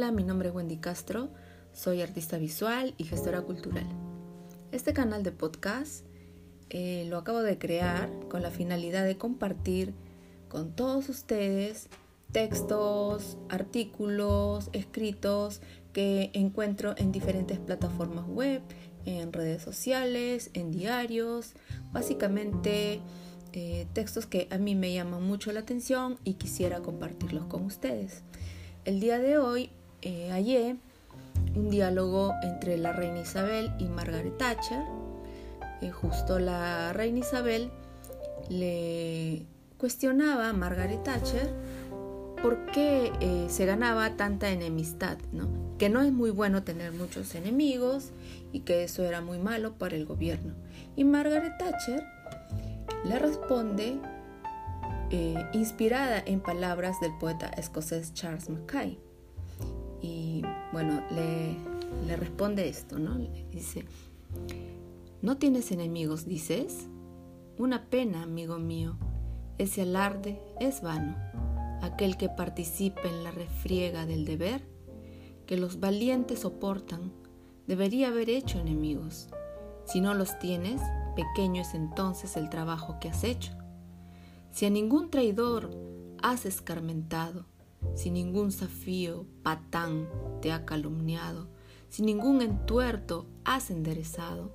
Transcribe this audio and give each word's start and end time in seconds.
Hola, 0.00 0.12
mi 0.12 0.24
nombre 0.24 0.48
es 0.48 0.54
Wendy 0.54 0.78
Castro, 0.78 1.28
soy 1.74 2.00
artista 2.00 2.38
visual 2.38 2.94
y 2.96 3.04
gestora 3.04 3.42
cultural. 3.42 3.86
Este 4.72 4.94
canal 4.94 5.22
de 5.22 5.30
podcast 5.30 6.06
eh, 6.70 7.04
lo 7.06 7.18
acabo 7.18 7.42
de 7.42 7.58
crear 7.58 8.08
con 8.30 8.40
la 8.40 8.50
finalidad 8.50 9.04
de 9.04 9.18
compartir 9.18 9.92
con 10.48 10.74
todos 10.74 11.10
ustedes 11.10 11.90
textos, 12.32 13.36
artículos, 13.50 14.70
escritos 14.72 15.60
que 15.92 16.30
encuentro 16.32 16.94
en 16.96 17.12
diferentes 17.12 17.58
plataformas 17.58 18.26
web, 18.26 18.62
en 19.04 19.34
redes 19.34 19.60
sociales, 19.60 20.50
en 20.54 20.70
diarios, 20.70 21.52
básicamente 21.92 23.02
eh, 23.52 23.86
textos 23.92 24.24
que 24.24 24.48
a 24.50 24.56
mí 24.56 24.74
me 24.74 24.94
llaman 24.94 25.22
mucho 25.22 25.52
la 25.52 25.60
atención 25.60 26.18
y 26.24 26.34
quisiera 26.34 26.80
compartirlos 26.80 27.44
con 27.44 27.66
ustedes. 27.66 28.22
El 28.86 28.98
día 28.98 29.18
de 29.18 29.36
hoy 29.36 29.70
eh, 30.02 30.76
un 31.54 31.70
diálogo 31.70 32.34
entre 32.42 32.78
la 32.78 32.92
reina 32.92 33.20
Isabel 33.20 33.72
y 33.78 33.86
Margaret 33.86 34.36
Thatcher. 34.38 34.82
Eh, 35.80 35.90
justo 35.90 36.38
la 36.38 36.92
reina 36.92 37.20
Isabel 37.20 37.70
le 38.48 39.46
cuestionaba 39.78 40.50
a 40.50 40.52
Margaret 40.52 41.02
Thatcher 41.02 41.48
por 42.42 42.66
qué 42.66 43.12
eh, 43.20 43.46
se 43.48 43.66
ganaba 43.66 44.16
tanta 44.16 44.50
enemistad, 44.50 45.18
¿no? 45.32 45.48
que 45.80 45.88
no 45.88 46.02
es 46.02 46.12
muy 46.12 46.30
bueno 46.30 46.62
tener 46.62 46.92
muchos 46.92 47.34
enemigos 47.34 48.10
y 48.52 48.60
que 48.60 48.84
eso 48.84 49.02
era 49.02 49.22
muy 49.22 49.38
malo 49.38 49.78
para 49.78 49.96
el 49.96 50.04
gobierno. 50.04 50.52
Y 50.94 51.04
Margaret 51.04 51.56
Thatcher 51.58 52.04
le 53.04 53.18
responde 53.18 53.98
eh, 55.10 55.46
inspirada 55.54 56.22
en 56.24 56.40
palabras 56.40 57.00
del 57.00 57.16
poeta 57.18 57.48
escocés 57.56 58.12
Charles 58.12 58.50
Mackay. 58.50 58.98
Y 60.02 60.42
bueno, 60.72 61.02
le, 61.10 61.56
le 62.06 62.16
responde 62.16 62.68
esto, 62.68 62.98
¿no? 62.98 63.18
Le 63.18 63.46
dice, 63.50 63.84
¿no 65.22 65.36
tienes 65.36 65.72
enemigos, 65.72 66.26
dices? 66.26 66.88
Una 67.58 67.86
pena, 67.90 68.22
amigo 68.22 68.58
mío, 68.58 68.96
ese 69.58 69.82
alarde 69.82 70.40
es 70.58 70.80
vano. 70.80 71.16
Aquel 71.82 72.16
que 72.16 72.28
participa 72.28 73.02
en 73.02 73.24
la 73.24 73.30
refriega 73.30 74.06
del 74.06 74.24
deber, 74.24 74.66
que 75.46 75.56
los 75.56 75.80
valientes 75.80 76.40
soportan, 76.40 77.12
debería 77.66 78.08
haber 78.08 78.30
hecho 78.30 78.58
enemigos. 78.58 79.28
Si 79.84 80.00
no 80.00 80.14
los 80.14 80.38
tienes, 80.38 80.80
pequeño 81.14 81.62
es 81.62 81.74
entonces 81.74 82.36
el 82.36 82.48
trabajo 82.48 82.98
que 83.00 83.08
has 83.08 83.24
hecho. 83.24 83.52
Si 84.50 84.66
a 84.66 84.70
ningún 84.70 85.10
traidor 85.10 85.70
has 86.22 86.46
escarmentado, 86.46 87.46
si 87.94 88.10
ningún 88.10 88.52
zafío, 88.52 89.26
patán 89.42 90.08
te 90.40 90.52
ha 90.52 90.64
calumniado, 90.64 91.48
si 91.88 92.02
ningún 92.02 92.42
entuerto 92.42 93.26
has 93.44 93.70
enderezado, 93.70 94.54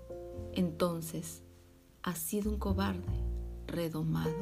entonces 0.53 1.43
has 2.01 2.17
sido 2.17 2.51
un 2.51 2.57
cobarde 2.57 3.23
redomado. 3.67 4.35